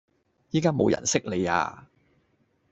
[0.51, 1.87] 而家冇人識你呀